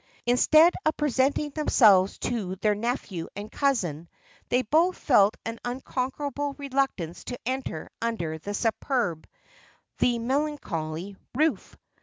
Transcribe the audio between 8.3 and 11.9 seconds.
the superb, the melancholy, roof.